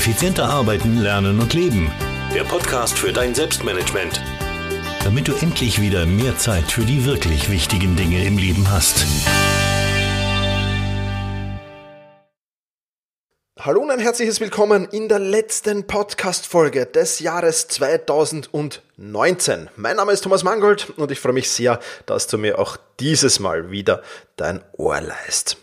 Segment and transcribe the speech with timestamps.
[0.00, 1.92] Effizienter arbeiten, lernen und leben.
[2.34, 4.18] Der Podcast für dein Selbstmanagement.
[5.04, 9.04] Damit du endlich wieder mehr Zeit für die wirklich wichtigen Dinge im Leben hast.
[13.60, 19.68] Hallo und ein herzliches Willkommen in der letzten Podcast-Folge des Jahres 2019.
[19.76, 23.38] Mein Name ist Thomas Mangold und ich freue mich sehr, dass du mir auch dieses
[23.38, 24.02] Mal wieder
[24.36, 25.58] dein Ohr leist.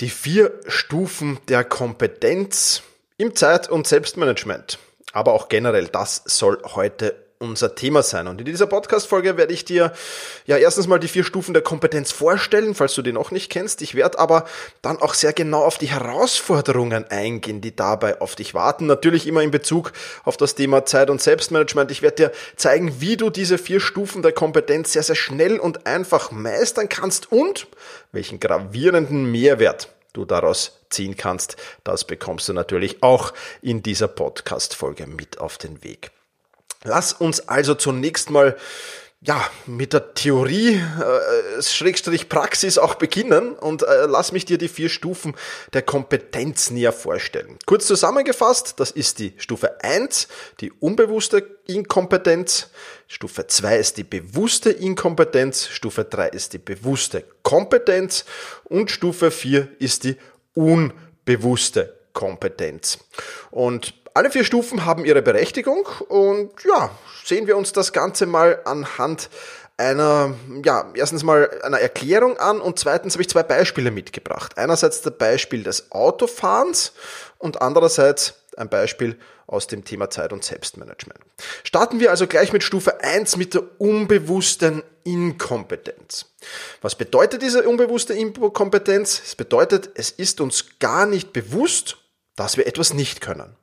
[0.00, 2.82] Die vier Stufen der Kompetenz
[3.16, 4.78] im Zeit- und Selbstmanagement,
[5.12, 8.26] aber auch generell, das soll heute unser Thema sein.
[8.26, 9.92] Und in dieser Podcast-Folge werde ich dir
[10.46, 13.82] ja erstens mal die vier Stufen der Kompetenz vorstellen, falls du die noch nicht kennst.
[13.82, 14.46] Ich werde aber
[14.82, 18.86] dann auch sehr genau auf die Herausforderungen eingehen, die dabei auf dich warten.
[18.86, 19.92] Natürlich immer in Bezug
[20.24, 21.90] auf das Thema Zeit- und Selbstmanagement.
[21.90, 25.86] Ich werde dir zeigen, wie du diese vier Stufen der Kompetenz sehr, sehr schnell und
[25.86, 27.66] einfach meistern kannst und
[28.12, 31.56] welchen gravierenden Mehrwert du daraus ziehen kannst.
[31.84, 36.10] Das bekommst du natürlich auch in dieser Podcast-Folge mit auf den Weg.
[36.84, 38.56] Lass uns also zunächst mal
[39.26, 44.68] ja, mit der Theorie, äh, Schrägstrich Praxis auch beginnen und äh, lass mich dir die
[44.68, 45.34] vier Stufen
[45.72, 47.58] der Kompetenz näher vorstellen.
[47.64, 50.28] Kurz zusammengefasst, das ist die Stufe 1,
[50.60, 52.68] die unbewusste Inkompetenz,
[53.08, 58.26] Stufe 2 ist die bewusste Inkompetenz, Stufe 3 ist die bewusste Kompetenz
[58.64, 60.16] und Stufe 4 ist die
[60.52, 62.98] unbewusste Kompetenz.
[63.50, 66.90] Und alle vier Stufen haben ihre Berechtigung und ja,
[67.24, 69.28] sehen wir uns das Ganze mal anhand
[69.76, 70.34] einer,
[70.64, 74.56] ja, erstens mal einer Erklärung an und zweitens habe ich zwei Beispiele mitgebracht.
[74.56, 76.92] Einerseits das Beispiel des Autofahrens
[77.38, 81.18] und andererseits ein Beispiel aus dem Thema Zeit- und Selbstmanagement.
[81.64, 86.26] Starten wir also gleich mit Stufe 1 mit der unbewussten Inkompetenz.
[86.80, 89.20] Was bedeutet diese unbewusste Inkompetenz?
[89.24, 91.96] Es bedeutet, es ist uns gar nicht bewusst,
[92.36, 93.56] dass wir etwas nicht können.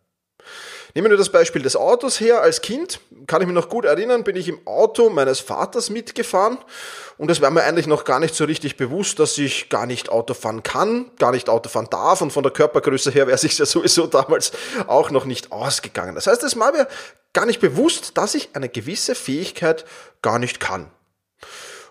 [0.93, 2.41] Nehmen wir das Beispiel des Autos her.
[2.41, 6.57] Als Kind kann ich mich noch gut erinnern, bin ich im Auto meines Vaters mitgefahren
[7.17, 10.09] und es war mir eigentlich noch gar nicht so richtig bewusst, dass ich gar nicht
[10.09, 13.57] Auto fahren kann, gar nicht Auto fahren darf und von der Körpergröße her wäre sich
[13.57, 14.51] ja sowieso damals
[14.87, 16.15] auch noch nicht ausgegangen.
[16.15, 16.87] Das heißt, es war mir
[17.33, 19.85] gar nicht bewusst, dass ich eine gewisse Fähigkeit
[20.21, 20.91] gar nicht kann.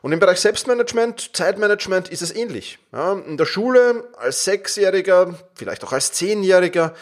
[0.03, 2.79] Und im Bereich Selbstmanagement, Zeitmanagement ist es ähnlich.
[2.93, 6.95] Ja, in der Schule als Sechsjähriger, vielleicht auch als Zehnjähriger,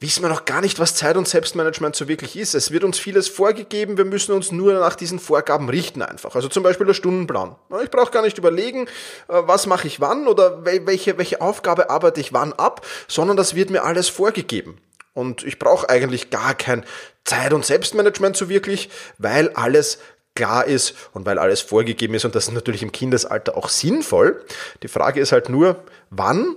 [0.00, 2.54] wissen wir noch gar nicht, was Zeit- und Selbstmanagement so wirklich ist.
[2.54, 6.34] Es wird uns vieles vorgegeben, wir müssen uns nur nach diesen Vorgaben richten einfach.
[6.34, 7.56] Also zum Beispiel der Stundenplan.
[7.82, 8.86] Ich brauche gar nicht überlegen,
[9.28, 13.54] äh, was mache ich wann oder welche, welche Aufgabe arbeite ich wann ab, sondern das
[13.54, 14.78] wird mir alles vorgegeben.
[15.14, 16.84] Und ich brauche eigentlich gar kein
[17.24, 19.98] Zeit- und Selbstmanagement so wirklich, weil alles
[20.34, 24.44] klar ist und weil alles vorgegeben ist und das ist natürlich im Kindesalter auch sinnvoll.
[24.82, 26.56] Die Frage ist halt nur, wann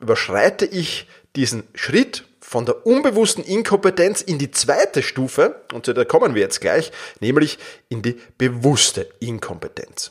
[0.00, 6.04] überschreite ich diesen Schritt von der unbewussten Inkompetenz in die zweite Stufe, und zu der
[6.04, 7.58] kommen wir jetzt gleich, nämlich
[7.88, 10.10] in die bewusste Inkompetenz.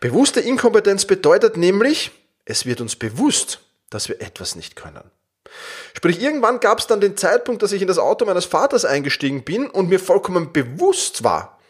[0.00, 2.10] Bewusste Inkompetenz bedeutet nämlich,
[2.46, 5.08] es wird uns bewusst, dass wir etwas nicht können.
[5.94, 9.44] Sprich, irgendwann gab es dann den Zeitpunkt, dass ich in das Auto meines Vaters eingestiegen
[9.44, 11.60] bin und mir vollkommen bewusst war,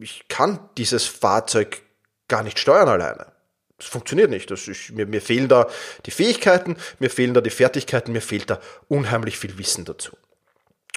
[0.00, 1.82] ich kann dieses Fahrzeug
[2.28, 3.33] gar nicht steuern alleine.
[3.78, 4.50] Das funktioniert nicht.
[4.50, 5.66] Das ist, mir, mir fehlen da
[6.06, 10.16] die Fähigkeiten, mir fehlen da die Fertigkeiten, mir fehlt da unheimlich viel Wissen dazu.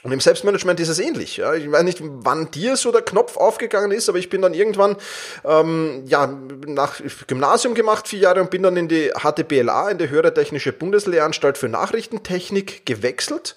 [0.04, 1.38] Und im Selbstmanagement ist es ähnlich.
[1.38, 1.56] Ja.
[1.56, 4.96] Ich weiß nicht, wann dir so der Knopf aufgegangen ist, aber ich bin dann irgendwann
[5.44, 6.28] ähm, ja,
[6.68, 10.72] nach Gymnasium gemacht, vier Jahre, und bin dann in die HTBLA, in die Höhere Technische
[10.72, 13.56] Bundeslehranstalt für Nachrichtentechnik gewechselt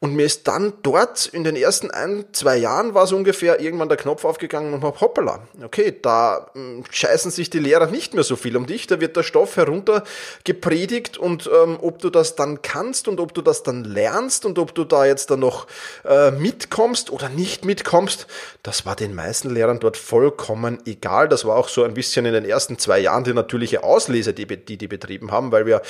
[0.00, 3.88] und mir ist dann dort in den ersten ein, zwei Jahren war so ungefähr irgendwann
[3.88, 8.22] der Knopf aufgegangen und hab hoppala, okay, da hm, scheißen sich die Lehrer nicht mehr
[8.22, 10.04] so viel um dich, da wird der Stoff herunter
[10.44, 14.60] gepredigt und ähm, ob du das dann kannst und ob du das dann lernst und
[14.60, 15.66] ob du da jetzt dann noch
[16.04, 18.28] äh, mitkommst oder nicht mitkommst,
[18.62, 21.28] das war den meisten Lehrern dort vollkommen egal.
[21.28, 24.46] Das war auch so ein bisschen in den ersten zwei Jahren die natürliche Auslese, die
[24.46, 25.82] die, die betrieben haben, weil wir,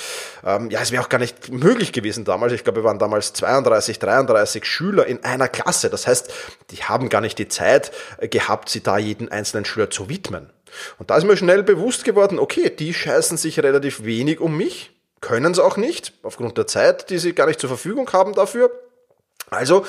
[0.43, 2.53] ähm, ja, es wäre auch gar nicht möglich gewesen damals.
[2.53, 5.89] Ich glaube, wir waren damals 32 33 Schüler in einer Klasse.
[5.89, 6.33] Das heißt,
[6.71, 7.91] die haben gar nicht die Zeit
[8.21, 10.49] gehabt, sie da jeden einzelnen Schüler zu widmen.
[10.97, 14.91] Und da ist mir schnell bewusst geworden, okay, die scheißen sich relativ wenig um mich,
[15.21, 18.71] können es auch nicht, aufgrund der Zeit, die sie gar nicht zur Verfügung haben dafür.
[19.49, 19.85] Also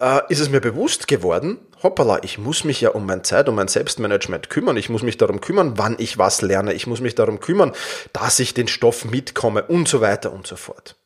[0.00, 3.54] äh, ist es mir bewusst geworden, hoppala, ich muss mich ja um mein Zeit, um
[3.54, 4.76] mein Selbstmanagement kümmern.
[4.76, 6.72] Ich muss mich darum kümmern, wann ich was lerne.
[6.72, 7.72] Ich muss mich darum kümmern,
[8.12, 10.96] dass ich den Stoff mitkomme und so weiter und so fort.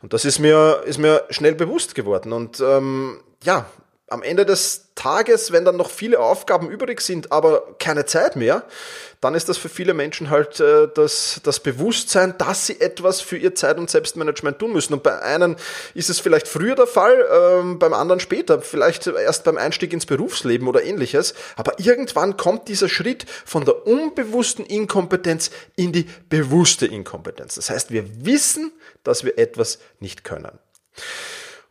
[0.00, 2.32] Und das ist mir, ist mir schnell bewusst geworden.
[2.32, 3.66] Und ähm, ja,
[4.12, 8.64] am Ende des Tages, wenn dann noch viele Aufgaben übrig sind, aber keine Zeit mehr,
[9.22, 13.36] dann ist das für viele Menschen halt äh, das, das Bewusstsein, dass sie etwas für
[13.36, 14.94] ihr Zeit- und Selbstmanagement tun müssen.
[14.94, 15.56] Und bei einem
[15.94, 20.06] ist es vielleicht früher der Fall, ähm, beim anderen später, vielleicht erst beim Einstieg ins
[20.06, 21.34] Berufsleben oder ähnliches.
[21.56, 27.54] Aber irgendwann kommt dieser Schritt von der unbewussten Inkompetenz in die bewusste Inkompetenz.
[27.54, 28.72] Das heißt, wir wissen,
[29.04, 30.58] dass wir etwas nicht können.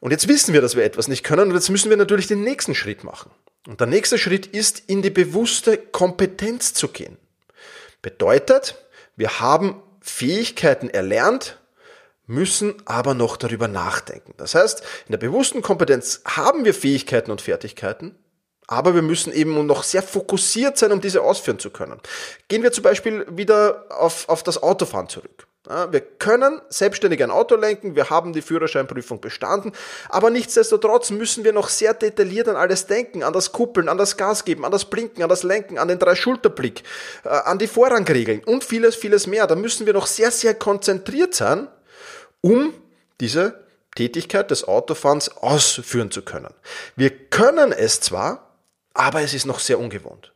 [0.02, 2.44] Und jetzt wissen wir, dass wir etwas nicht können und jetzt müssen wir natürlich den
[2.44, 3.32] nächsten Schritt machen.
[3.68, 7.18] Und der nächste Schritt ist, in die bewusste Kompetenz zu gehen.
[8.02, 8.76] Bedeutet,
[9.16, 11.60] wir haben Fähigkeiten erlernt,
[12.26, 14.34] müssen aber noch darüber nachdenken.
[14.38, 18.16] Das heißt, in der bewussten Kompetenz haben wir Fähigkeiten und Fertigkeiten,
[18.66, 22.00] aber wir müssen eben noch sehr fokussiert sein, um diese ausführen zu können.
[22.48, 25.46] Gehen wir zum Beispiel wieder auf, auf das Autofahren zurück.
[25.92, 29.72] Wir können selbstständig ein Auto lenken, wir haben die Führerscheinprüfung bestanden,
[30.10, 34.18] aber nichtsdestotrotz müssen wir noch sehr detailliert an alles denken, an das Kuppeln, an das
[34.18, 36.84] Gas geben, an das Blinken, an das Lenken, an den Drei-Schulterblick,
[37.24, 39.48] äh, an die Vorrangregeln und vieles, vieles mehr.
[39.48, 41.70] Da müssen wir noch sehr, sehr konzentriert sein,
[42.42, 42.74] um
[43.22, 43.64] diese
[43.96, 46.54] Tätigkeit des Autofahrens ausführen zu können.
[46.96, 48.58] Wir können es zwar,
[48.94, 50.34] aber es ist noch sehr ungewohnt.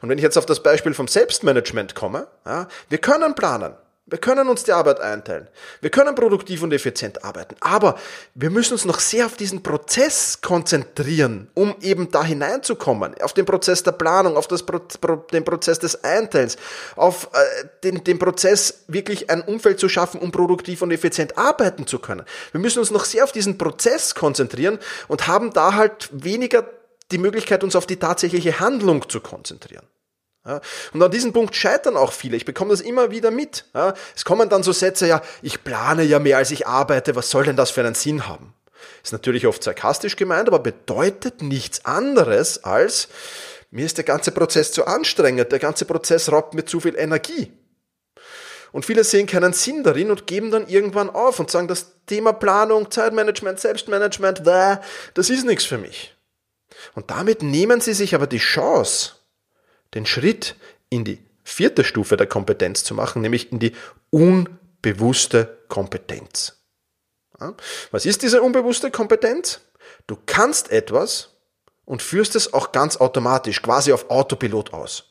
[0.00, 3.74] Und wenn ich jetzt auf das Beispiel vom Selbstmanagement komme, ja, wir können planen,
[4.08, 5.48] wir können uns die Arbeit einteilen.
[5.80, 7.56] Wir können produktiv und effizient arbeiten.
[7.58, 7.98] Aber
[8.36, 13.20] wir müssen uns noch sehr auf diesen Prozess konzentrieren, um eben da hineinzukommen.
[13.20, 16.56] Auf den Prozess der Planung, auf Pro den Prozess des Einteils,
[16.94, 21.88] auf äh, den, den Prozess, wirklich ein Umfeld zu schaffen, um produktiv und effizient arbeiten
[21.88, 22.24] zu können.
[22.52, 24.78] Wir müssen uns noch sehr auf diesen Prozess konzentrieren
[25.08, 26.64] und haben da halt weniger
[27.10, 29.86] die Möglichkeit, uns auf die tatsächliche Handlung zu konzentrieren.
[30.46, 30.60] Ja,
[30.92, 32.36] und an diesem Punkt scheitern auch viele.
[32.36, 33.64] Ich bekomme das immer wieder mit.
[33.74, 37.30] Ja, es kommen dann so Sätze, ja, ich plane ja mehr als ich arbeite, was
[37.30, 38.54] soll denn das für einen Sinn haben?
[39.02, 43.08] Ist natürlich oft sarkastisch gemeint, aber bedeutet nichts anderes als,
[43.70, 47.52] mir ist der ganze Prozess zu anstrengend, der ganze Prozess raubt mir zu viel Energie.
[48.70, 52.32] Und viele sehen keinen Sinn darin und geben dann irgendwann auf und sagen, das Thema
[52.32, 56.14] Planung, Zeitmanagement, Selbstmanagement, das ist nichts für mich.
[56.94, 59.15] Und damit nehmen sie sich aber die Chance,
[59.94, 60.56] den Schritt
[60.88, 63.72] in die vierte Stufe der Kompetenz zu machen, nämlich in die
[64.10, 66.56] unbewusste Kompetenz.
[67.90, 69.60] Was ist diese unbewusste Kompetenz?
[70.06, 71.30] Du kannst etwas
[71.84, 75.04] und führst es auch ganz automatisch, quasi auf Autopilot aus.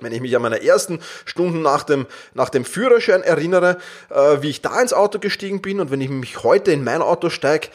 [0.00, 3.78] Wenn ich mich an meine ersten Stunden nach dem, nach dem Führerschein erinnere,
[4.10, 7.02] äh, wie ich da ins Auto gestiegen bin und wenn ich mich heute in mein
[7.02, 7.68] Auto steige,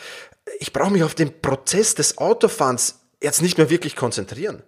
[0.60, 4.64] ich brauche mich auf den Prozess des Autofahrens jetzt nicht mehr wirklich konzentrieren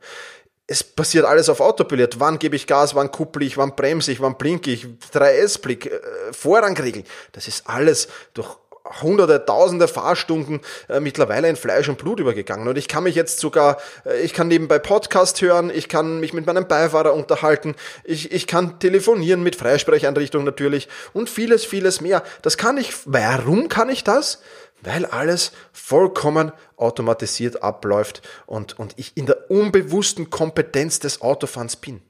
[0.69, 2.19] es passiert alles auf Autopilot.
[2.19, 5.99] Wann gebe ich Gas, wann kupple ich, wann bremse ich, wann blinke ich, 3S-Blick, äh,
[6.31, 7.05] Vorrangregeln.
[7.31, 8.55] Das ist alles durch
[9.01, 12.67] hunderte, tausende Fahrstunden äh, mittlerweile in Fleisch und Blut übergegangen.
[12.67, 16.33] Und ich kann mich jetzt sogar, äh, ich kann nebenbei Podcast hören, ich kann mich
[16.33, 22.23] mit meinem Beifahrer unterhalten, ich, ich kann telefonieren mit Freisprecheinrichtungen natürlich und vieles, vieles mehr.
[22.43, 24.39] Das kann ich, warum kann ich das?
[24.81, 32.01] Weil alles vollkommen automatisiert abläuft und, und ich in der unbewussten Kompetenz des Autofahrens bin.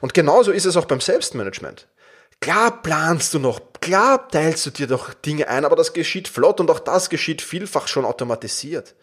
[0.00, 1.88] Und genauso ist es auch beim Selbstmanagement.
[2.40, 6.58] Klar planst du noch, klar teilst du dir doch Dinge ein, aber das geschieht flott
[6.58, 8.96] und auch das geschieht vielfach schon automatisiert.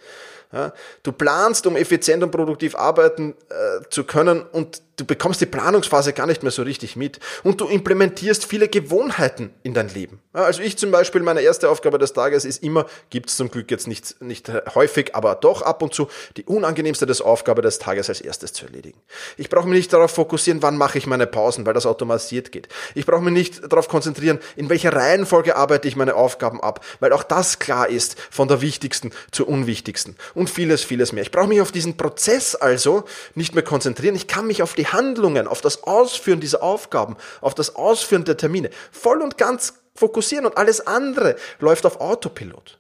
[0.52, 0.72] Ja,
[1.02, 6.14] du planst, um effizient und produktiv arbeiten äh, zu können und du bekommst die Planungsphase
[6.14, 10.22] gar nicht mehr so richtig mit und du implementierst viele Gewohnheiten in dein Leben.
[10.36, 13.50] Ja, also ich zum Beispiel, meine erste Aufgabe des Tages ist immer, gibt es zum
[13.50, 17.80] Glück jetzt nicht, nicht häufig, aber doch ab und zu, die unangenehmste des Aufgabe des
[17.80, 19.02] Tages als erstes zu erledigen.
[19.38, 22.68] Ich brauche mich nicht darauf fokussieren, wann mache ich meine Pausen, weil das automatisiert geht.
[22.94, 27.12] Ich brauche mich nicht darauf konzentrieren, in welcher Reihenfolge arbeite ich meine Aufgaben ab, weil
[27.12, 30.16] auch das klar ist, von der wichtigsten zur unwichtigsten.
[30.36, 31.24] Und und vieles, vieles mehr.
[31.24, 34.14] Ich brauche mich auf diesen Prozess also nicht mehr konzentrieren.
[34.14, 38.36] Ich kann mich auf die Handlungen, auf das Ausführen dieser Aufgaben, auf das Ausführen der
[38.36, 42.78] Termine voll und ganz fokussieren und alles andere läuft auf Autopilot.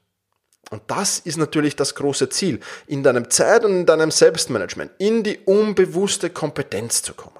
[0.71, 5.23] Und das ist natürlich das große Ziel, in deinem Zeit- und in deinem Selbstmanagement, in
[5.23, 7.39] die unbewusste Kompetenz zu kommen.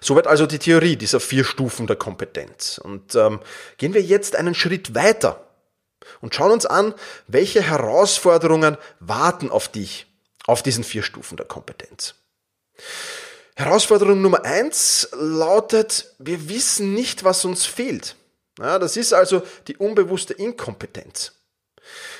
[0.00, 2.78] Soweit also die Theorie dieser vier Stufen der Kompetenz.
[2.78, 3.40] Und ähm,
[3.78, 5.46] gehen wir jetzt einen Schritt weiter
[6.20, 6.94] und schauen uns an,
[7.26, 10.06] welche Herausforderungen warten auf dich
[10.46, 12.14] auf diesen vier Stufen der Kompetenz.
[13.56, 18.16] Herausforderung Nummer eins lautet, wir wissen nicht, was uns fehlt.
[18.58, 21.32] Ja, das ist also die unbewusste Inkompetenz.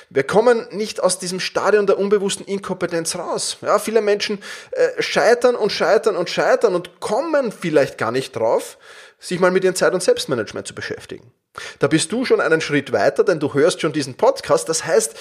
[0.09, 3.57] Wir kommen nicht aus diesem Stadion der unbewussten Inkompetenz raus.
[3.61, 8.77] Ja, viele Menschen äh, scheitern und scheitern und scheitern und kommen vielleicht gar nicht drauf,
[9.19, 11.31] sich mal mit ihrem Zeit- und Selbstmanagement zu beschäftigen.
[11.79, 14.69] Da bist du schon einen Schritt weiter, denn du hörst schon diesen Podcast.
[14.69, 15.15] Das heißt,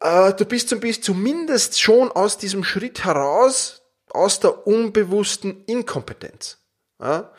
[0.00, 0.70] äh, du bist
[1.04, 6.58] zumindest schon aus diesem Schritt heraus, aus der unbewussten Inkompetenz.
[7.00, 7.32] Ja?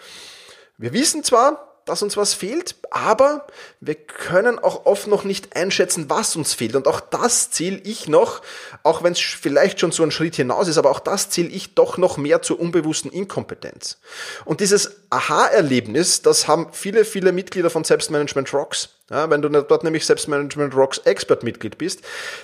[0.78, 3.48] Wir wissen zwar, dass uns was fehlt, aber
[3.80, 6.76] wir können auch oft noch nicht einschätzen, was uns fehlt.
[6.76, 8.42] Und auch das zähle ich noch,
[8.84, 11.74] auch wenn es vielleicht schon so ein Schritt hinaus ist, aber auch das zähle ich
[11.76, 14.00] doch noch mehr zur unbewussten Inkompetenz.
[14.46, 18.90] Und dieses Aha-Erlebnis, das haben viele, viele Mitglieder von Selbstmanagement Rocks.
[19.10, 22.02] Ja, wenn du dort nämlich Selbstmanagement Rocks Expert-Mitglied bist,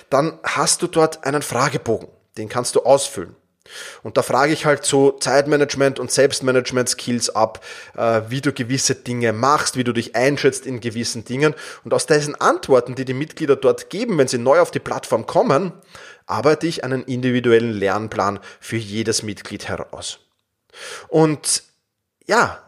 [0.08, 2.08] dann hast du dort einen Fragebogen.
[2.38, 3.36] Den kannst du ausfüllen.
[4.02, 7.64] Und da frage ich halt so Zeitmanagement und Selbstmanagement-Skills ab,
[7.96, 11.54] äh, wie du gewisse Dinge machst, wie du dich einschätzt in gewissen Dingen.
[11.82, 15.26] Und aus diesen Antworten, die die Mitglieder dort geben, wenn sie neu auf die Plattform
[15.26, 15.72] kommen,
[16.26, 20.20] arbeite ich einen individuellen Lernplan für jedes Mitglied heraus.
[21.08, 21.62] Und
[22.26, 22.62] ja,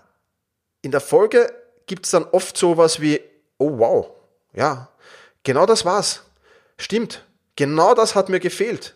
[0.83, 1.53] in der Folge
[1.87, 3.21] gibt es dann oft sowas wie,
[3.59, 4.11] oh wow,
[4.55, 4.89] ja,
[5.43, 6.23] genau das war's.
[6.79, 7.25] Stimmt,
[7.57, 8.96] genau das hat mir gefehlt.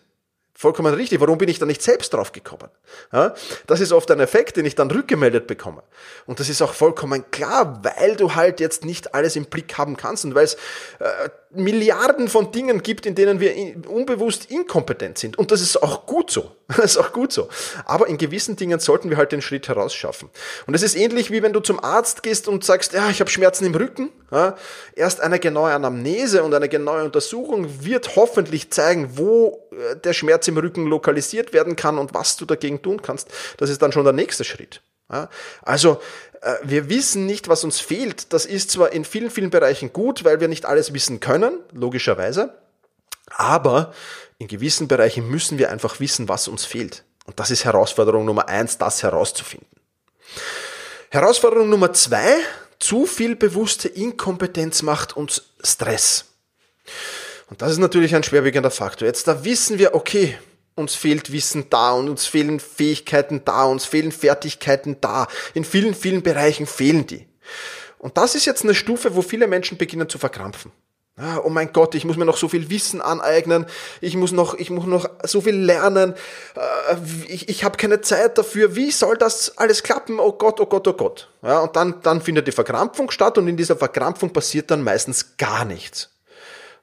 [0.61, 1.19] Vollkommen richtig.
[1.19, 2.69] Warum bin ich da nicht selbst drauf gekommen?
[3.11, 3.33] Ja,
[3.65, 5.81] das ist oft ein Effekt, den ich dann rückgemeldet bekomme.
[6.27, 9.97] Und das ist auch vollkommen klar, weil du halt jetzt nicht alles im Blick haben
[9.97, 10.53] kannst und weil es
[10.99, 13.53] äh, Milliarden von Dingen gibt, in denen wir
[13.89, 15.37] unbewusst inkompetent sind.
[15.37, 16.51] Und das ist auch gut so.
[16.77, 17.49] Das ist auch gut so.
[17.85, 20.29] Aber in gewissen Dingen sollten wir halt den Schritt herausschaffen.
[20.67, 23.29] Und es ist ähnlich wie wenn du zum Arzt gehst und sagst, ja, ich habe
[23.29, 24.09] Schmerzen im Rücken.
[24.31, 24.55] Ja,
[24.95, 30.47] erst eine genaue Anamnese und eine genaue Untersuchung wird hoffentlich zeigen, wo äh, der Schmerz
[30.47, 33.29] im Rücken lokalisiert werden kann und was du dagegen tun kannst.
[33.57, 34.81] Das ist dann schon der nächste Schritt.
[35.61, 36.01] Also
[36.41, 38.33] äh, wir wissen nicht, was uns fehlt.
[38.33, 42.57] Das ist zwar in vielen, vielen Bereichen gut, weil wir nicht alles wissen können, logischerweise,
[43.29, 43.93] aber
[44.37, 47.03] in gewissen Bereichen müssen wir einfach wissen, was uns fehlt.
[47.25, 49.67] Und das ist Herausforderung Nummer eins, das herauszufinden.
[51.09, 52.37] Herausforderung Nummer zwei,
[52.79, 56.25] zu viel bewusste Inkompetenz macht uns Stress.
[57.49, 59.07] Und das ist natürlich ein schwerwiegender Faktor.
[59.07, 60.37] Jetzt da wissen wir, okay,
[60.75, 65.27] uns fehlt Wissen da und uns fehlen Fähigkeiten da, uns fehlen Fertigkeiten da.
[65.53, 67.27] In vielen, vielen Bereichen fehlen die.
[67.99, 70.71] Und das ist jetzt eine Stufe, wo viele Menschen beginnen zu verkrampfen.
[71.43, 73.67] oh mein Gott, ich muss mir noch so viel Wissen aneignen,
[73.99, 76.15] ich muss noch, ich muss noch so viel lernen,
[76.55, 76.95] äh,
[77.27, 80.19] ich, ich habe keine Zeit dafür, wie soll das alles klappen?
[80.19, 81.29] Oh Gott, oh Gott, oh Gott.
[81.43, 85.37] Ja, und dann, dann findet die Verkrampfung statt und in dieser Verkrampfung passiert dann meistens
[85.37, 86.09] gar nichts.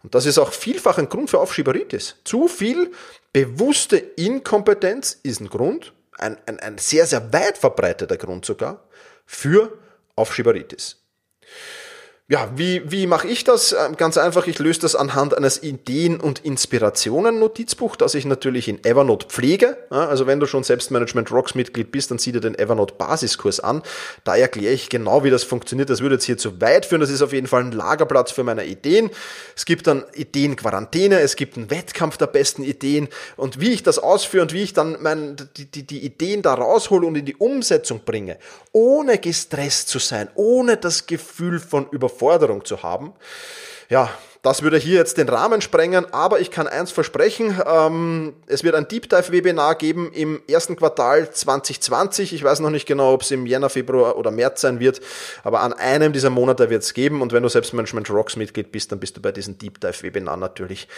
[0.03, 2.17] Und das ist auch vielfach ein Grund für Aufschieberitis.
[2.25, 2.93] Zu viel
[3.33, 8.85] bewusste Inkompetenz ist ein Grund, ein, ein, ein sehr, sehr weit verbreiteter Grund sogar,
[9.27, 9.79] für
[10.15, 11.03] Aufschieberitis.
[12.31, 13.73] Ja, wie, wie mache ich das?
[13.73, 18.85] Ähm, ganz einfach, ich löse das anhand eines Ideen- und Inspirationen-Notizbuch, das ich natürlich in
[18.85, 19.79] Evernote pflege.
[19.89, 23.83] Also wenn du schon Selbstmanagement Rocks Mitglied bist, dann sieh dir den Evernote Basiskurs an.
[24.25, 25.89] Da erkläre ich genau, wie das funktioniert.
[25.89, 27.01] Das würde jetzt hier zu weit führen.
[27.01, 29.09] Das ist auf jeden Fall ein Lagerplatz für meine Ideen.
[29.57, 33.99] Es gibt dann Ideenquarantäne, es gibt einen Wettkampf der besten Ideen und wie ich das
[33.99, 37.37] ausführe und wie ich dann mein, die, die, die Ideen da raushole und in die
[37.37, 38.37] Umsetzung bringe,
[38.73, 43.15] ohne gestresst zu sein, ohne das Gefühl von Überforderung Überforderung zu haben.
[43.89, 44.11] Ja,
[44.43, 48.75] das würde hier jetzt den Rahmen sprengen, aber ich kann eins versprechen, ähm, es wird
[48.75, 52.33] ein Deep Dive Webinar geben im ersten Quartal 2020.
[52.33, 55.01] Ich weiß noch nicht genau, ob es im Jänner, Februar oder März sein wird,
[55.43, 58.93] aber an einem dieser Monate wird es geben und wenn du Selbstmanagement Rocks Mitglied bist,
[58.93, 60.89] dann bist du bei diesem Deep Dive Webinar natürlich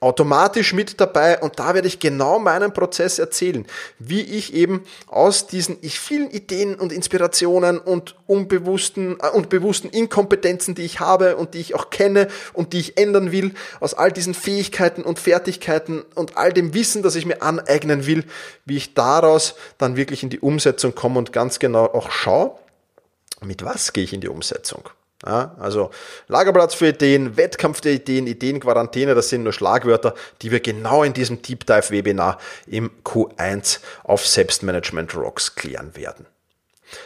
[0.00, 3.66] automatisch mit dabei und da werde ich genau meinen Prozess erzählen,
[3.98, 10.74] wie ich eben aus diesen vielen Ideen und Inspirationen und unbewussten äh, und bewussten Inkompetenzen,
[10.74, 14.12] die ich habe und die ich auch kenne und die ich ändern will, aus all
[14.12, 18.24] diesen Fähigkeiten und Fertigkeiten und all dem Wissen, das ich mir aneignen will,
[18.64, 22.52] wie ich daraus dann wirklich in die Umsetzung komme und ganz genau auch schaue,
[23.40, 24.88] mit was gehe ich in die Umsetzung.
[25.24, 25.90] Ja, also
[26.26, 31.12] Lagerplatz für Ideen, Wettkampf der Ideen, Ideenquarantäne, das sind nur Schlagwörter, die wir genau in
[31.12, 36.26] diesem Deep Dive Webinar im Q1 auf Selbstmanagement Rocks klären werden.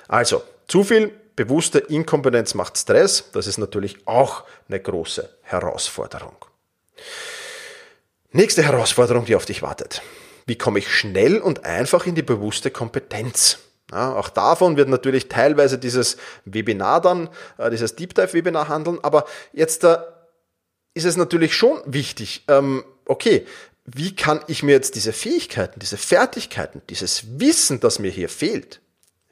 [0.08, 3.30] Also, zu viel bewusste Inkompetenz macht Stress.
[3.32, 6.36] Das ist natürlich auch eine große Herausforderung.
[8.32, 10.02] Nächste Herausforderung, die auf dich wartet.
[10.46, 13.58] Wie komme ich schnell und einfach in die bewusste Kompetenz?
[13.92, 18.98] Ja, auch davon wird natürlich teilweise dieses Webinar dann, äh, dieses Deep Dive Webinar handeln,
[19.02, 19.98] aber jetzt äh,
[20.94, 23.46] ist es natürlich schon wichtig, ähm, okay,
[23.84, 28.80] wie kann ich mir jetzt diese Fähigkeiten, diese Fertigkeiten, dieses Wissen, das mir hier fehlt,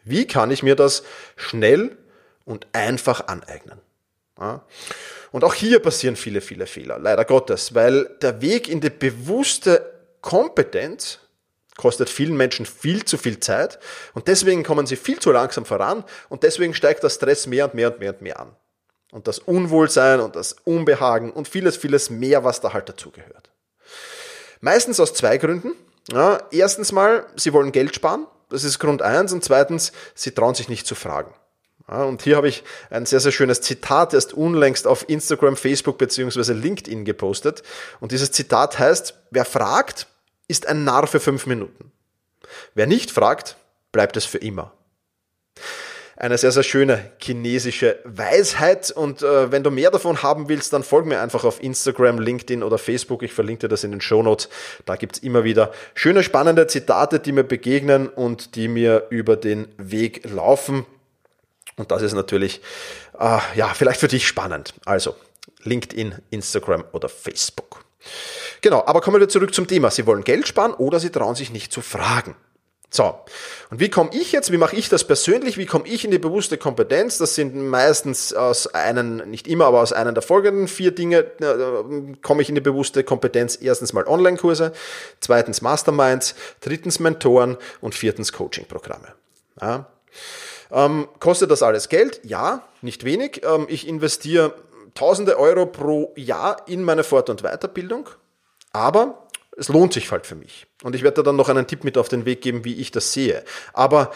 [0.05, 1.03] wie kann ich mir das
[1.37, 1.97] schnell
[2.45, 3.81] und einfach aneignen?
[4.39, 4.65] Ja.
[5.33, 9.95] Und auch hier passieren viele, viele Fehler, leider Gottes, weil der Weg in die bewusste
[10.21, 11.19] Kompetenz
[11.77, 13.79] kostet vielen Menschen viel zu viel Zeit
[14.15, 17.75] und deswegen kommen sie viel zu langsam voran und deswegen steigt der Stress mehr und
[17.75, 18.57] mehr und mehr und mehr an.
[19.11, 23.51] Und das Unwohlsein und das Unbehagen und vieles, vieles mehr, was da halt dazugehört.
[24.61, 25.73] Meistens aus zwei Gründen.
[26.11, 28.27] Ja, erstens mal, sie wollen Geld sparen.
[28.49, 29.33] Das ist Grund eins.
[29.33, 31.35] Und zweitens, sie trauen sich nicht zu fragen.
[31.89, 35.99] Ja, und hier habe ich ein sehr, sehr schönes Zitat erst unlängst auf Instagram, Facebook
[35.99, 37.63] beziehungsweise LinkedIn gepostet.
[38.01, 40.07] Und dieses Zitat heißt, wer fragt,
[40.49, 41.93] ist ein Narr für fünf Minuten.
[42.75, 43.57] Wer nicht fragt,
[43.93, 44.73] bleibt es für immer
[46.17, 48.91] eine sehr, sehr schöne chinesische Weisheit.
[48.91, 52.63] Und äh, wenn du mehr davon haben willst, dann folg mir einfach auf Instagram, LinkedIn
[52.63, 53.23] oder Facebook.
[53.23, 54.49] Ich verlinke dir das in den Show Notes.
[54.85, 59.69] Da gibt's immer wieder schöne, spannende Zitate, die mir begegnen und die mir über den
[59.77, 60.87] Weg laufen.
[61.77, 62.61] Und das ist natürlich,
[63.19, 64.75] äh, ja, vielleicht für dich spannend.
[64.85, 65.17] Also
[65.65, 67.85] LinkedIn, Instagram oder Facebook.
[68.61, 69.91] Genau, aber kommen wir zurück zum Thema.
[69.91, 72.37] Sie wollen Geld sparen oder sie trauen sich nicht zu fragen.
[72.97, 73.13] So,
[73.73, 76.21] und wie komme ich jetzt, wie mache ich das persönlich, wie komme ich in die
[76.21, 77.19] bewusste Kompetenz?
[77.19, 82.15] Das sind meistens aus einen, nicht immer, aber aus einem der folgenden vier Dinge äh,
[82.23, 83.59] komme ich in die bewusste Kompetenz.
[83.61, 84.73] Erstens mal Online-Kurse,
[85.19, 89.09] zweitens Masterminds, drittens Mentoren und viertens Coaching-Programme.
[89.61, 89.87] Ja.
[90.71, 92.21] Ähm, kostet das alles Geld?
[92.23, 93.43] Ja, nicht wenig.
[93.45, 94.55] Ähm, ich investiere
[94.95, 98.09] tausende Euro pro Jahr in meine Fort- und Weiterbildung,
[98.73, 99.24] aber
[99.57, 100.67] es lohnt sich halt für mich.
[100.83, 102.91] Und ich werde dir dann noch einen Tipp mit auf den Weg geben, wie ich
[102.91, 103.45] das sehe.
[103.73, 104.13] Aber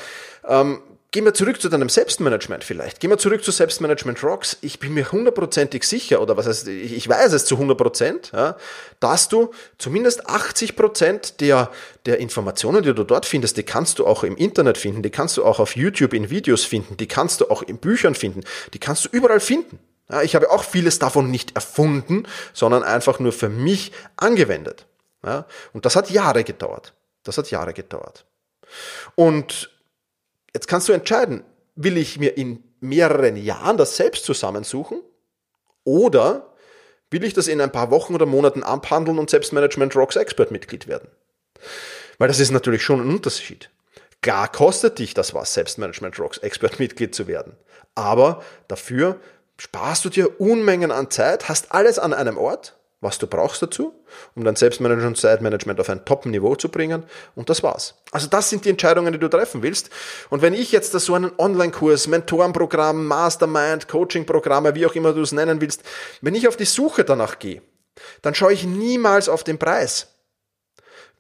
[0.47, 0.81] ähm,
[1.11, 3.01] gehen wir zurück zu deinem Selbstmanagement vielleicht.
[3.01, 4.59] Gehen wir zurück zu Selbstmanagement Rocks.
[4.61, 8.57] Ich bin mir hundertprozentig sicher, oder was heißt, ich weiß es zu 100 Prozent, ja,
[9.01, 11.71] dass du zumindest 80 Prozent der,
[12.05, 15.37] der Informationen, die du dort findest, die kannst du auch im Internet finden, die kannst
[15.37, 18.43] du auch auf YouTube in Videos finden, die kannst du auch in Büchern finden,
[18.75, 19.79] die kannst du überall finden.
[20.23, 24.87] Ich habe auch vieles davon nicht erfunden, sondern einfach nur für mich angewendet.
[25.25, 25.47] Ja?
[25.73, 26.95] Und das hat Jahre gedauert.
[27.25, 28.25] Das hat Jahre gedauert.
[29.15, 29.71] Und
[30.55, 31.45] jetzt kannst du entscheiden,
[31.75, 35.01] will ich mir in mehreren Jahren das selbst zusammensuchen
[35.85, 36.55] oder
[37.11, 40.87] will ich das in ein paar Wochen oder Monaten abhandeln und Selbstmanagement Rocks Expert Mitglied
[40.87, 41.09] werden?
[42.19, 43.71] Weil das ist natürlich schon ein Unterschied.
[44.21, 47.57] Klar kostet dich das was, Selbstmanagement Rocks Expert Mitglied zu werden.
[47.95, 49.21] Aber dafür
[49.57, 53.95] sparst du dir Unmengen an Zeit, hast alles an einem Ort was du brauchst dazu,
[54.35, 57.05] um dein Selbstmanagement und Zeitmanagement auf ein Top-Niveau zu bringen.
[57.37, 57.95] Und das war's.
[58.11, 59.91] Also das sind die Entscheidungen, die du treffen willst.
[60.31, 65.33] Und wenn ich jetzt so einen Online-Kurs, Mentorenprogramm, Mastermind, Coaching-Programme, wie auch immer du es
[65.33, 65.83] nennen willst,
[66.23, 67.63] wenn ich auf die Suche danach gehe,
[68.23, 70.18] dann schaue ich niemals auf den Preis.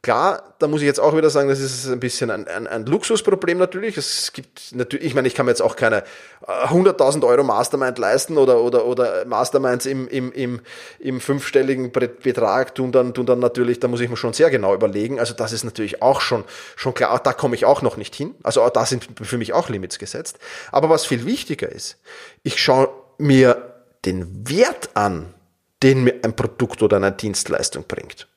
[0.00, 2.86] Klar, da muss ich jetzt auch wieder sagen, das ist ein bisschen ein, ein, ein
[2.86, 3.96] Luxusproblem natürlich.
[3.96, 6.04] Es gibt natürlich, ich meine, ich kann mir jetzt auch keine
[6.46, 10.60] 100.000 äh, Euro Mastermind leisten oder, oder, oder Masterminds im, im, im,
[11.00, 14.72] im fünfstelligen Betrag tun dann, tun dann natürlich, da muss ich mir schon sehr genau
[14.72, 15.18] überlegen.
[15.18, 16.44] Also das ist natürlich auch schon,
[16.76, 18.36] schon klar, da komme ich auch noch nicht hin.
[18.44, 20.38] Also da sind für mich auch Limits gesetzt.
[20.70, 21.98] Aber was viel wichtiger ist,
[22.44, 25.34] ich schaue mir den Wert an,
[25.82, 28.28] den mir ein Produkt oder eine Dienstleistung bringt.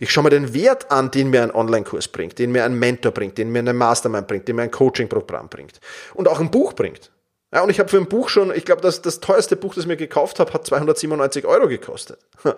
[0.00, 3.12] Ich schaue mir den Wert an, den mir ein Online-Kurs bringt, den mir ein Mentor
[3.12, 5.80] bringt, den mir ein Mastermind bringt, den mir ein Coaching-Programm bringt
[6.14, 7.10] und auch ein Buch bringt.
[7.52, 9.84] Ja, und ich habe für ein Buch schon, ich glaube, das, das teuerste Buch, das
[9.84, 12.18] ich mir gekauft habe, hat 297 Euro gekostet.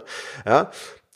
[0.47, 0.71] Ja,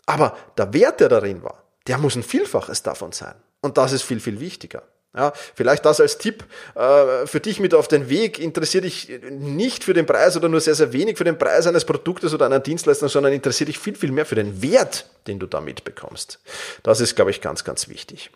[0.06, 3.34] aber der Wert, der darin war, der muss ein Vielfaches davon sein.
[3.60, 4.82] Und das ist viel, viel wichtiger.
[5.16, 6.44] Ja, vielleicht das als Tipp
[6.74, 8.38] äh, für dich mit auf den Weg.
[8.38, 11.84] Interessiert dich nicht für den Preis oder nur sehr, sehr wenig für den Preis eines
[11.84, 15.46] Produktes oder einer Dienstleistung, sondern interessiert dich viel, viel mehr für den Wert, den du
[15.46, 16.40] damit bekommst.
[16.82, 18.30] Das ist, glaube ich, ganz, ganz wichtig.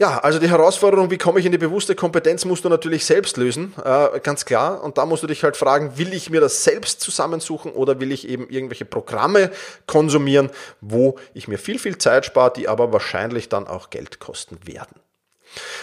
[0.00, 3.36] Ja, also die Herausforderung, wie komme ich in die bewusste Kompetenz, musst du natürlich selbst
[3.36, 4.84] lösen, äh, ganz klar.
[4.84, 8.12] Und da musst du dich halt fragen, will ich mir das selbst zusammensuchen oder will
[8.12, 9.50] ich eben irgendwelche Programme
[9.88, 14.60] konsumieren, wo ich mir viel, viel Zeit spare, die aber wahrscheinlich dann auch Geld kosten
[14.64, 15.00] werden.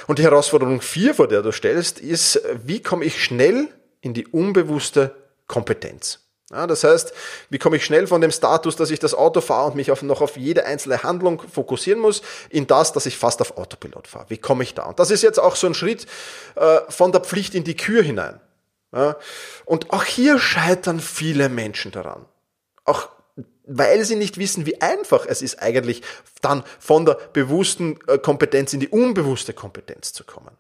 [0.08, 3.68] Und die Herausforderung vier, vor der du stellst, ist, wie komme ich schnell
[4.00, 5.14] in die unbewusste
[5.48, 6.25] Kompetenz?
[6.52, 7.12] Ja, das heißt,
[7.50, 10.04] wie komme ich schnell von dem Status, dass ich das Auto fahre und mich auf,
[10.04, 14.26] noch auf jede einzelne Handlung fokussieren muss, in das, dass ich fast auf Autopilot fahre?
[14.30, 14.84] Wie komme ich da?
[14.84, 16.06] Und das ist jetzt auch so ein Schritt
[16.56, 18.40] äh, von der Pflicht in die Kür hinein.
[18.94, 19.18] Ja,
[19.66, 22.26] und auch hier scheitern viele Menschen daran.
[22.86, 23.10] Auch
[23.68, 26.02] weil sie nicht wissen, wie einfach es ist eigentlich
[26.42, 30.56] dann von der bewussten äh, Kompetenz in die unbewusste Kompetenz zu kommen.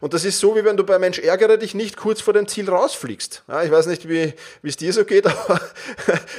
[0.00, 2.46] Und das ist so, wie wenn du bei Mensch ärgere dich nicht kurz vor dem
[2.46, 3.42] Ziel rausfliegst.
[3.48, 5.60] Ja, ich weiß nicht, wie es dir so geht, aber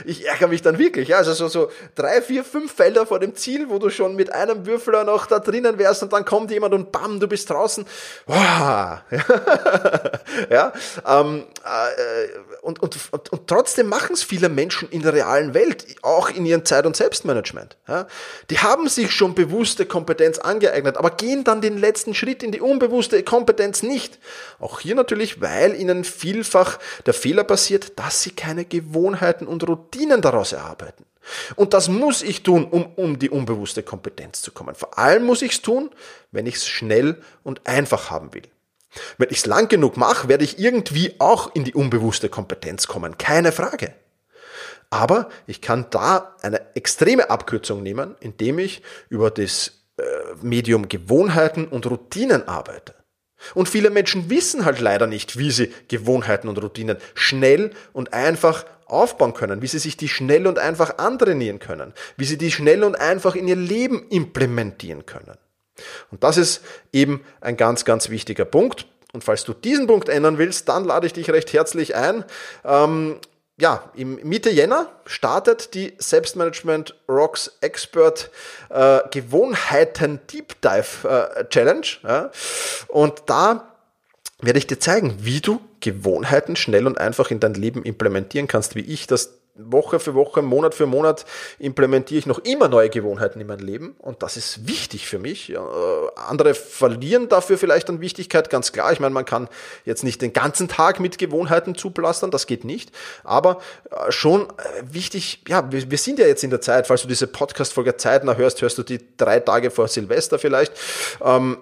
[0.05, 1.09] ich ärgere mich dann wirklich.
[1.09, 4.31] Ja, also so, so drei, vier, fünf Felder vor dem Ziel, wo du schon mit
[4.31, 7.85] einem Würfel noch da drinnen wärst und dann kommt jemand und bam, du bist draußen.
[8.25, 8.99] Wow.
[10.49, 10.73] ja,
[11.05, 15.85] ähm, äh, und, und, und, und trotzdem machen es viele Menschen in der realen Welt
[16.07, 17.77] auch in ihrem Zeit- und Selbstmanagement.
[17.87, 18.07] Ja?
[18.49, 22.61] Die haben sich schon bewusste Kompetenz angeeignet, aber gehen dann den letzten Schritt in die
[22.61, 24.19] unbewusste Kompetenz nicht.
[24.59, 30.21] Auch hier natürlich, weil ihnen vielfach der Fehler passiert, dass sie keine Gewohnheiten und Routinen
[30.21, 31.05] daraus erarbeiten.
[31.55, 34.75] Und das muss ich tun, um um die unbewusste Kompetenz zu kommen.
[34.75, 35.89] Vor allem muss ich es tun,
[36.31, 38.43] wenn ich es schnell und einfach haben will.
[39.17, 43.17] Wenn ich es lang genug mache, werde ich irgendwie auch in die unbewusste Kompetenz kommen.
[43.17, 43.93] Keine Frage.
[44.89, 50.03] Aber ich kann da eine extreme Abkürzung nehmen, indem ich über das äh,
[50.41, 52.95] Medium Gewohnheiten und Routinen arbeite.
[53.53, 58.65] Und viele Menschen wissen halt leider nicht, wie sie Gewohnheiten und Routinen schnell und einfach
[58.85, 62.83] aufbauen können, wie sie sich die schnell und einfach antrainieren können, wie sie die schnell
[62.83, 65.37] und einfach in ihr Leben implementieren können.
[66.09, 68.87] Und das ist eben ein ganz, ganz wichtiger Punkt.
[69.13, 72.25] Und falls du diesen Punkt ändern willst, dann lade ich dich recht herzlich ein.
[72.65, 73.19] Ähm,
[73.59, 78.29] ja, im Mitte Jänner startet die Selbstmanagement Rocks Expert
[78.69, 81.87] äh, Gewohnheiten Deep Dive äh, Challenge.
[82.03, 82.31] Ja.
[82.87, 83.73] Und da
[84.39, 88.75] werde ich dir zeigen, wie du Gewohnheiten schnell und einfach in dein Leben implementieren kannst,
[88.75, 91.25] wie ich das Woche für Woche, Monat für Monat
[91.59, 95.57] implementiere ich noch immer neue Gewohnheiten in mein Leben und das ist wichtig für mich.
[96.15, 98.91] andere verlieren dafür vielleicht an Wichtigkeit, ganz klar.
[98.91, 99.49] Ich meine, man kann
[99.85, 102.91] jetzt nicht den ganzen Tag mit Gewohnheiten zuplastern, das geht nicht,
[103.23, 103.59] aber
[103.91, 107.27] äh, schon äh, wichtig, ja, wir, sind ja jetzt in der Zeit, falls du diese
[107.27, 110.73] Podcast-Folge zeitnah hörst, hörst du die drei Tage vor Silvester vielleicht.
[111.21, 111.57] Ähm,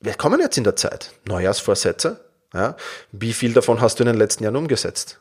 [0.00, 1.12] wir kommen jetzt in der Zeit.
[1.26, 2.20] Neujahrsvorsätze.
[2.54, 2.76] Ja?
[3.12, 5.20] Wie viel davon hast du in den letzten Jahren umgesetzt?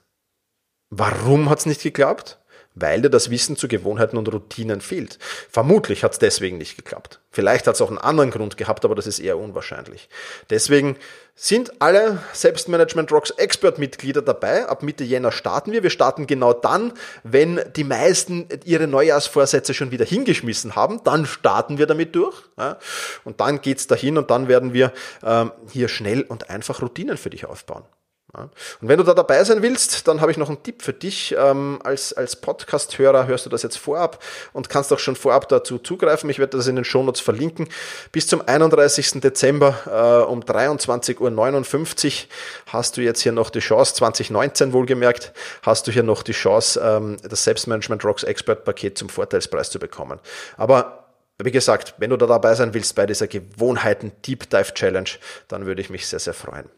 [0.90, 2.38] Warum hat es nicht geklappt?
[2.80, 5.18] Weil dir das Wissen zu Gewohnheiten und Routinen fehlt.
[5.50, 7.20] Vermutlich hat es deswegen nicht geklappt.
[7.32, 10.10] Vielleicht hat es auch einen anderen Grund gehabt, aber das ist eher unwahrscheinlich.
[10.52, 10.96] Deswegen
[11.34, 14.68] sind alle Selbstmanagement Rocks Expert-Mitglieder dabei.
[14.68, 15.82] Ab Mitte Jänner starten wir.
[15.82, 21.02] Wir starten genau dann, wenn die meisten ihre Neujahrsvorsätze schon wieder hingeschmissen haben.
[21.04, 22.44] Dann starten wir damit durch.
[23.24, 27.32] Und dann geht's dahin und dann werden wir ähm, hier schnell und einfach Routinen für
[27.32, 27.84] dich aufbauen.
[28.34, 31.34] Und wenn du da dabei sein willst, dann habe ich noch einen Tipp für dich.
[31.38, 35.80] Ähm, als als Podcast-Hörer hörst du das jetzt vorab und kannst auch schon vorab dazu
[35.80, 36.30] zugreifen.
[36.30, 37.70] Ich werde das in den Shownotes verlinken.
[38.12, 39.22] Bis zum 31.
[39.22, 42.28] Dezember äh, um 23.59 Uhr
[42.68, 46.82] hast du jetzt hier noch die Chance, 2019 wohlgemerkt, hast du hier noch die Chance,
[46.84, 50.20] ähm, das Selbstmanagement Rocks Expert Paket zum Vorteilspreis zu bekommen.
[50.58, 51.08] Aber
[51.42, 55.10] wie gesagt, wenn du da dabei sein willst bei dieser Gewohnheiten Deep Dive Challenge,
[55.48, 56.70] dann würde ich mich sehr, sehr freuen.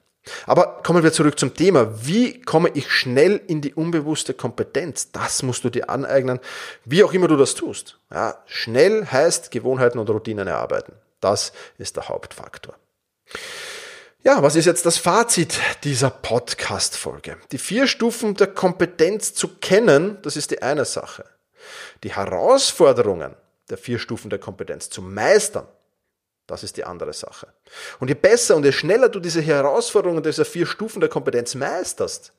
[0.45, 2.05] Aber kommen wir zurück zum Thema.
[2.05, 5.11] Wie komme ich schnell in die unbewusste Kompetenz?
[5.11, 6.39] Das musst du dir aneignen,
[6.85, 7.99] wie auch immer du das tust.
[8.11, 10.93] Ja, schnell heißt Gewohnheiten und Routinen erarbeiten.
[11.21, 12.75] Das ist der Hauptfaktor.
[14.23, 17.37] Ja, was ist jetzt das Fazit dieser Podcast-Folge?
[17.51, 21.23] Die vier Stufen der Kompetenz zu kennen, das ist die eine Sache.
[22.03, 23.35] Die Herausforderungen
[23.69, 25.67] der vier Stufen der Kompetenz zu meistern,
[26.49, 27.47] das ist die andere Sache.
[27.99, 32.33] Und je besser und je schneller du diese Herausforderungen dieser vier Stufen der Kompetenz meisterst,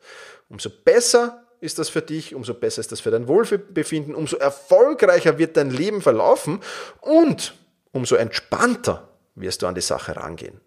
[0.48, 5.38] umso besser ist das für dich, umso besser ist das für dein Wohlbefinden, umso erfolgreicher
[5.38, 6.60] wird dein Leben verlaufen
[7.00, 7.54] und
[7.92, 10.60] umso entspannter wirst du an die Sache rangehen.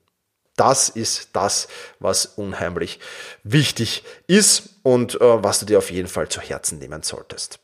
[0.56, 1.68] Das ist das,
[2.00, 3.00] was unheimlich
[3.44, 7.60] wichtig ist und äh, was du dir auf jeden Fall zu Herzen nehmen solltest.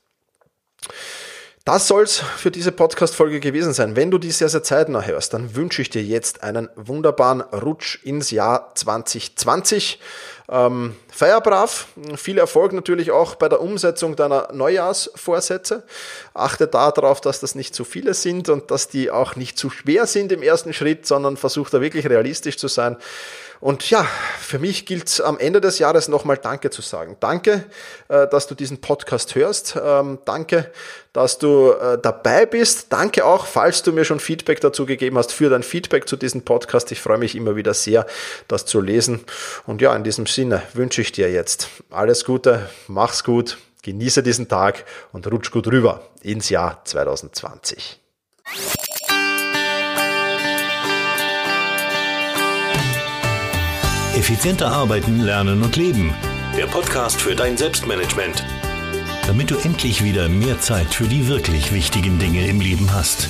[1.65, 3.95] Das soll's für diese Podcast-Folge gewesen sein.
[3.95, 7.99] Wenn du die sehr, sehr zeitnah hörst, dann wünsche ich dir jetzt einen wunderbaren Rutsch
[8.03, 9.99] ins Jahr 2020.
[10.49, 15.83] Ähm, feier brav, viel Erfolg natürlich auch bei der Umsetzung deiner Neujahrsvorsätze.
[16.33, 20.07] Achte darauf, dass das nicht zu viele sind und dass die auch nicht zu schwer
[20.07, 22.95] sind im ersten Schritt, sondern versuch da wirklich realistisch zu sein.
[23.61, 24.07] Und ja,
[24.39, 27.17] für mich gilt es am Ende des Jahres nochmal Danke zu sagen.
[27.19, 27.65] Danke,
[28.07, 29.77] äh, dass du diesen Podcast hörst.
[29.81, 30.71] Ähm, danke,
[31.11, 32.93] dass du äh, dabei bist.
[32.93, 36.43] Danke auch, falls du mir schon Feedback dazu gegeben hast, für dein Feedback zu diesem
[36.43, 36.89] Podcast.
[36.93, 38.05] Ich freue mich immer wieder sehr,
[38.47, 39.25] das zu lesen.
[39.65, 44.47] Und ja, in diesem Sinne wünsche ich dir jetzt alles Gute, mach's gut, genieße diesen
[44.47, 47.99] Tag und rutsch gut rüber ins Jahr 2020.
[54.15, 56.13] Effizienter arbeiten, lernen und leben.
[56.55, 58.43] Der Podcast für dein Selbstmanagement.
[59.25, 63.29] Damit du endlich wieder mehr Zeit für die wirklich wichtigen Dinge im Leben hast.